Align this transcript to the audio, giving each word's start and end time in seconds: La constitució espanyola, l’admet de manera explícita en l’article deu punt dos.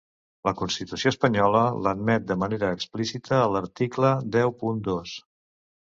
La 0.47 0.53
constitució 0.61 1.11
espanyola, 1.15 1.61
l’admet 1.87 2.25
de 2.31 2.39
manera 2.45 2.73
explícita 2.77 3.37
en 3.43 3.55
l’article 3.57 4.15
deu 4.37 4.59
punt 4.63 4.85
dos. 4.89 5.13